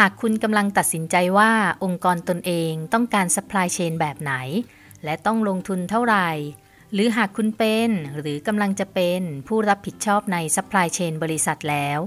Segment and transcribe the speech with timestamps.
[0.00, 1.52] หากคุณกำลังตัดสินใจว่า
[1.84, 4.32] องค์กรตนเองต้องการ supply chain แบบไหน
[5.04, 6.30] และต้องลงทุนเท่าไหร่
[6.92, 11.98] หรือหากคุณเป็นหรือกำลังจะเป็นผู้รับผิดชอบใน supply chain บริษัทแล้ว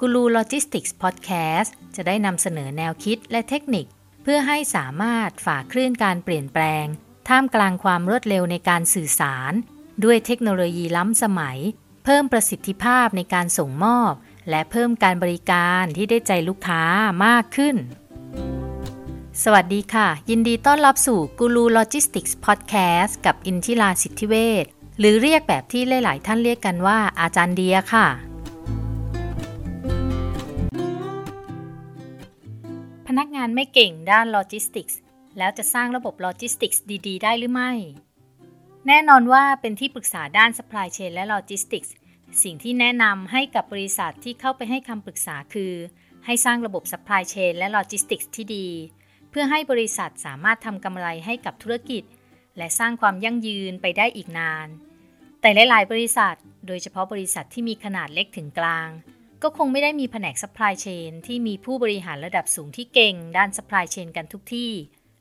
[0.00, 3.86] กูรูโลจิสติกส์พอดแคสต์จะได้นำเสนอแนวคิดและเทคนิค
[4.22, 6.86] เพื่อให้สามารถฝ่าคลื่นการเปลี่ยนแปลง
[7.28, 9.52] ท่ามกลางความรวดเร็วในการสื่อสาร
[10.04, 11.58] ด้วยเทคโนโลยีล้ำสมัย
[12.04, 14.12] เพิ่มประสิทธิภาพในการส่งมอบ
[14.48, 16.82] และเพิ่มการบริการที่ได้ใจลูกค้า
[17.24, 17.76] มากขึ้น
[19.42, 24.64] สวัสดีค่ะ ยินดีต้อนรับสู่กูรูโลจิสติกส์พอดแคสต์กับอินทิราสิทธิเวช
[24.98, 28.06] หรือเรียกแบบที่หลาย ๆ ท่านเรียกกันว่าอาจารย์เดียค่ะ
[33.06, 34.98] พนักงานไม่เก่งด้านโลจิสติกส์
[35.38, 37.72] แล้วจะสร้างระบบโลจิสติกส์ดี ๆ ได้หรือไม่
[38.86, 41.56] แน่นอนว่าเป็นที่ปรึกษาด้าน supply chain และโลจิ
[42.42, 45.72] สิ่งที่แนะนำให้กับบริษัทที่เข้าไปให้คำปรึกษาคือ
[46.24, 48.68] ให้สร้างระบบ supply chain และ logistics ที่ดี
[49.30, 52.02] เพื่อให้บริษัทสามารถทำกำไรให้กับธุรกิจ
[52.56, 54.68] และสร้างความยั่งยืนไปได้อีกนาน
[55.40, 58.88] แต่หลาย ๆ บริษัท โดยเฉพาะบริษัทที่มีขนาดเล็กถึงกลาง
[59.42, 64.72] ก็คงไม่ได้มีแผนก supply chain ที่มีผู้บริหารระดับสูงที่เก่ง ด้าน supply chain กันทุกที่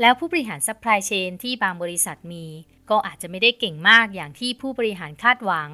[0.00, 2.46] แล้วผู้บริหาร supply chain ที่บางบริษัทมี
[2.90, 5.70] ก็อาจจะไม่ได้เก่งมากอย่างที่ผู้บริหารคาดหวัง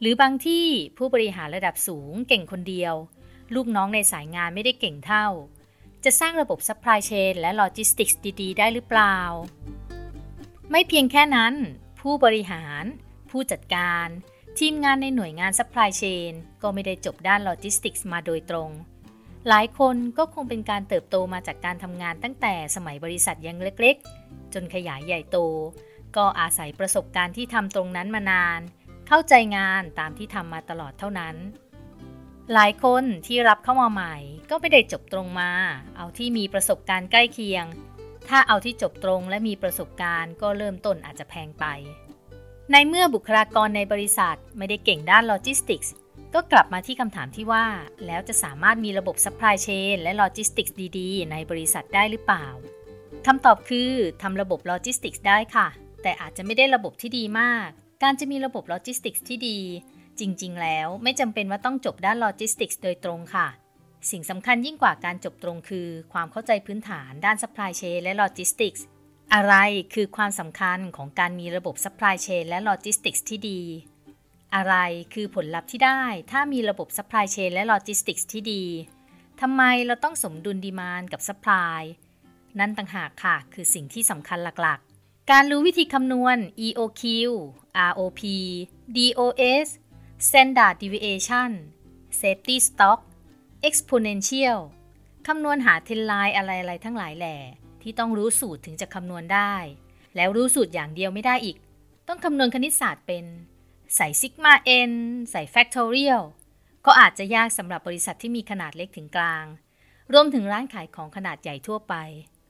[0.00, 2.94] หรือบางที่ผู้บริหารระดับสูงเก่งคนเดียว
[3.54, 5.26] ลูกน้องในสายงานไม่ได้เก่งเท่า
[6.04, 9.16] จะสร้างระบบ supply chain และ logistics ดี ๆ ได้หรือเปล่า
[10.70, 11.54] ไม่เพียงแค่นั้น
[12.00, 12.84] ผู้บริหาร
[13.30, 14.06] ผู้จัดการ
[14.58, 18.70] ทีมงานในหน่วยงาน supply chain ก็ไม่ได้จบด้าน logistics มาโดยตรง
[19.48, 25.38] หลายคนก็คงเป็นการเติบโตมาจากการทำงานตั้งแต่สมัยบริษัทยังเล็กๆ จนขยายใหญ่โต
[26.16, 28.60] ก็อาศัยประสบการณ์ที่ทำตรงนั้นมานาน
[29.12, 31.36] เข้าใจงานตามที่ทำมาตลอดเท่านั้น
[32.52, 34.16] หลายคนที่รับเข้ามาใหม่
[34.50, 35.50] ก็ไม่ได้จบตรงมา
[35.96, 37.64] เอาที่มีประสบการณ์ใกล้เคียง
[38.28, 41.64] ถ้าเอาที่จบตรงและมีประสบการณ์ก็เริ่มต้นอาจจะแพงไป
[42.72, 45.92] ในเมื่อบุคลากรในบริษัทไม่ได้เก่งด้านโลจิสติกส์
[46.34, 47.66] ก็กลับมาที่คำถามที่ว่า
[48.06, 52.46] แล้วจะสามารถมีระบบซัพพลายเชนและโลจิสติกส์ดีๆ ในบริษัทได้หรือเปล่า
[53.26, 53.90] คำตอบคือ
[54.22, 55.68] ทำระบบโลจิสติกส์ได้ค่ะ
[56.02, 57.70] แต่อาจจะไม่ได้ระบบที่ดีมาก
[58.02, 59.58] การจะมีระบบโลจิสติกส์ที่ดี
[60.20, 63.48] จริง ๆ แล้วไม่จำเป็นว่าต้องจบด้านโลจิสติกส์โดยตรงค่ะ
[64.10, 68.80] สิ่งสำคัญยิ่งกว่าการจบตรงคือ ความเข้าใจพื้นฐานด้าน supply chain และ logistics
[69.34, 69.54] อะไร
[69.94, 73.60] คือความสำคัญของการมีระบบ supply chain และ logistics ที่ดี
[74.54, 74.74] อะไร
[75.14, 78.64] คือผลลัพธ์ที่ได้ ถ้ามีระบบ supply chain และ logistics ที่ดี
[79.40, 81.80] ทำไมเราต้องสมดุลดีมานกับ supply
[82.58, 84.80] นั่นต่างหากค่ะ คือสิ่งที่สำคัญหลัก
[85.36, 86.36] การรู้วิธีคำนวณ
[86.66, 87.02] EOQ
[87.90, 88.22] ROP
[88.96, 89.66] DOS
[90.26, 91.50] Standard Deviation
[92.20, 93.00] Safety Stock
[93.68, 94.58] Exponential
[95.26, 97.36] คำนวณหาเทนไลน์อะไรๆทั้งหลายแหล่
[97.82, 99.54] ที่ต้องรู้สูตรถึงจะคำนวณได้
[100.16, 101.56] แล้วรู้สูตรอย่างเดียวไม่ได้อีก
[102.08, 103.24] ต้องคำนวณคณิตศาสตร์เป็น
[103.96, 104.54] ใส่ซิกมา
[104.90, 104.92] n
[105.30, 106.22] ใส่ factorial
[106.86, 109.44] ก็อาจจะยากสำหรับบริษัทที่มีขนาดเล็กถึงกลาง
[110.12, 111.94] รวมถึงร้านขายของขนาดใหญ่ทั่วไป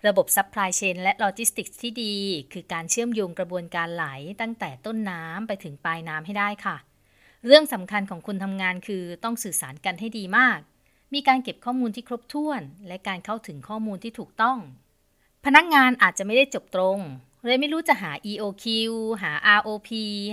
[0.06, 2.14] ระบบซัพพลายเชนและโลจิสติกส์ที่ดี
[2.52, 4.06] คือการเชื่อมโยงกระบวนการไหล
[4.40, 6.76] ตั้งแต่ต้นน้ำไปถึงปลายน้ำให้ได้ค่ะ
[7.46, 10.58] เรื่องสำคัญของคนทำงานคือต้องสื่อสารกันให้ดีมาก
[11.14, 14.58] มีการเก็บข้อมูลที่ครบถ้วน และการเข้าถึงข้อมูลที่ถูกต้อง
[15.44, 16.98] พนักงานอาจจะไม่ได้จบตรง
[17.46, 18.64] เลยไม่รู้จะหา EOQ
[19.22, 19.90] หา ROP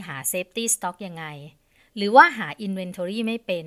[0.07, 1.25] หา Safety Stock ยังไง
[1.95, 3.65] หรือว่าหา Inventory ไม่เป็น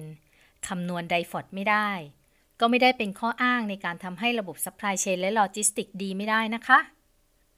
[0.66, 1.90] คำนวณ d ฟ f ไม่ได้
[2.60, 6.78] ก็ไม่ได้เป็นข้ออ้างในการทำให้ระบบ supply chain และ logistics ดีไม่ได้นะคะ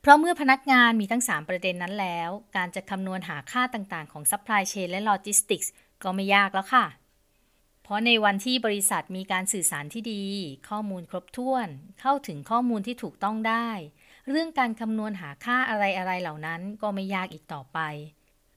[0.00, 5.68] เพราะเมื่อพนักงานมีทั้ง 3 ประเด็นนั้นแล้ว การจะคำนวณหาค่าต่างๆของ supply chain และ logistics
[6.02, 6.86] ก็ไม่ยากแล้วค่ะ
[7.82, 10.24] เพราะในวันที่บริษัทมีการสื่อสารที่ดี
[10.68, 11.68] ข้อมูลครบถ้วน
[12.00, 13.68] เข้าถึงข้อมูลที่ถูกต้องได้
[14.28, 15.76] เรื่องการคำนวณหาค่าอะ
[16.06, 17.78] ไรๆเหล่านั้นก็ไม่ยากอีกต่อไป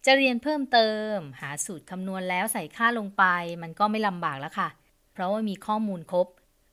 [0.06, 3.24] จะเรียนเพิ่มเติม หาสูตรคำนวณแล้วใส่ค่าลงไป
[3.62, 4.70] มันก็ไม่ลำบากแล้วค่ะ
[5.16, 6.28] เพราะว่ามีข้อมูลครบ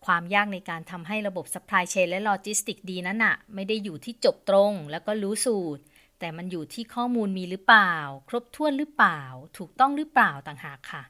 [0.06, 5.82] ความยากในการทำให้ระบบ supply chain และ logistic ดีนั้นอะไม่ได้อยู่ที่จบตรงแล้วก็รู้สูตร
[6.18, 7.94] แต่มันอยู่ที่ข้อมูลมีหรือเปล่า
[8.28, 9.20] ครบถ้วนหรือเปล่า
[9.58, 11.02] ถูกต้องหรือเปล่าต่างหากค่ะ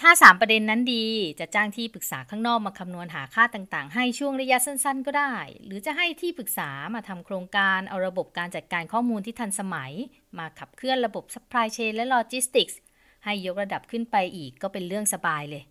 [0.00, 1.06] ถ้า 3 ประเด็นนั้นดี
[1.40, 5.34] จะจ้างที่ปรึกษาข้างนอกมาคำนวณหาค่าต่างๆ ให้ช่วงระยะสั้นๆ ก็ได้
[5.64, 9.92] หรือจะให้ที่ปรึกษามาทำโครงการเอาระบบการจัดการข้อมูลที่ทันสมัย
[10.38, 12.74] มาขับเคลื่อนระบบ supply chain และ logistics
[13.24, 15.62] ให้ยกระดับขึ้นไปอีกก็เป็นเรื่องสบายเลย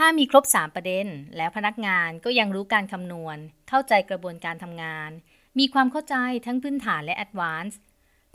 [0.00, 1.06] ถ้ามีครบ 3 ประเด็น
[1.36, 3.36] แล้วพนักงานก็ยังรู้การคำนวณ
[3.68, 5.10] เข้าใจกระบวนการทำงาน
[5.58, 6.16] มีความเข้าใจ
[6.46, 7.78] ทั้งพื้นฐานและ advance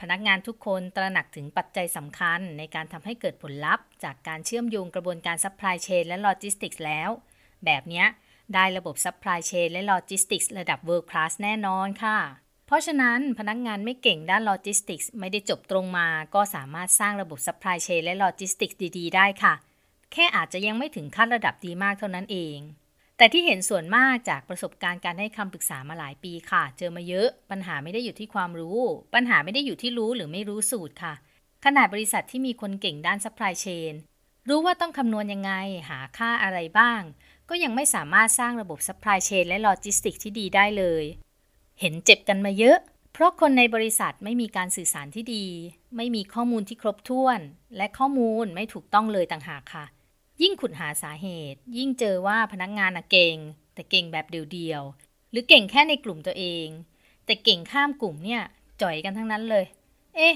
[0.01, 7.10] พนักงานทุกคนตระหนักถึงปัจจัยสำคัญในการทำให้เกิดผลลัพธ์ จากการเชื่อมโยงกระบวนการซัพพลายเชนและโลจิสติกส์แล้ว
[7.65, 8.06] แบบนี้
[8.54, 12.18] ได้ระบบ Supply Chain และ Logistics ระดับ World Class แน่นอนค่ะ
[12.68, 19.56] เพราะฉะนั้นพนักงานไม่เก่งด้าน Logistics ไม่ได้จบตรงมา ก็สามารถสร้างระบบ Supply Chain และ Logistics ดี ๆ ได้ค่ะ
[20.13, 22.57] แค่อาจจะยังไม่ถึงขั้นระดับดีมากเท่านั้นเอง
[23.18, 28.80] แต่ที่เห็นส่วนมากจากประสบการณ์การให้คำปรึกษามาหลายปีค่ะ เจอมาเยอะ ปัญหาไม่ได้อยู่ที่ความรู้
[29.15, 31.13] ปัญหาไม่ได้อยู่ที่รู้หรือไม่รู้สูตรค่ะ
[31.65, 33.94] ขนาดบริษัทที่มีคนเก่งด้าน Supply Chain
[34.50, 35.51] รู้ว่าต้องคำนวณยังไง
[35.89, 37.01] หาค่าอะไรบ้าง
[37.50, 41.04] ก็ยังไม่สามารถสร้างระบบ supply chain และ logistics ที่ดีได้เลย
[41.80, 42.77] เห็นเจ็บกันมาเยอะ
[43.13, 45.45] เพราะคนในบริษัทไม่มีการสื่อสารที่ดี
[45.98, 47.39] ไม่มีข้อมูลที่ครบถ้วน
[47.77, 49.86] และข้อมูลไม่ถูกต้องเลยต่างหากค่ะ
[50.41, 53.38] ยิ่งขุดหาสาเหตุ ยิ่งเจอว่าพนักงานอะเก่ง
[53.74, 56.68] แต่เก่งแบบเดียวๆ หรือเก่งแค่ในกลุ่มตัวเอง
[57.25, 58.41] แต่เก่งข้ามกลุ่มเนี่ย
[58.81, 59.65] จ่อยกันทั้งนั้นเลย
[60.15, 60.35] เอ๊ะ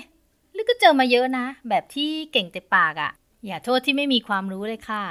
[0.53, 3.11] หรือก็เจอมาเยอะนะ แบบที่เก่งแต่ปากอะ
[3.45, 5.03] อย่าโทษที่ไม่มีความรู้เลยค่ะ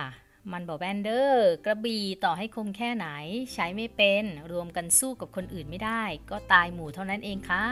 [0.52, 3.06] มันบอกแบนเดอร์ กระบี่ต่อให้คมแค่ไหน
[3.52, 7.66] ใช้ไม่เป็น รวมกันสู้กับคนอื่นไม่ได้ ก็ตายหมู่เท่านั้นเองค่ะ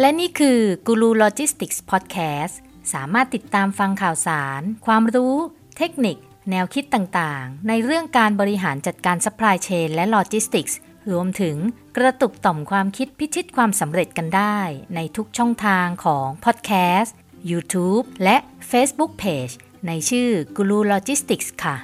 [0.00, 2.58] และนี่คือ Guru Logistics Podcast
[2.92, 5.34] สามารถติดตามฟังข่าวสาร ความรู้
[5.76, 6.16] เทคนิค
[6.50, 10.78] แนวคิดต่างๆ ในเรื่องการบริหารจัดการซัพพลายเชนและโลจิสติกส์
[11.12, 11.56] รวมถึง
[11.96, 14.58] กระตุกต่อมความคิดพิชิตความสำเร็จกันได้
[14.94, 17.16] ในทุกช่องทางของพอดแคสต์
[17.50, 18.36] YouTube และ
[18.70, 19.54] Facebook Page
[19.86, 21.76] ในชื่อ Guru Logistics ค่ะ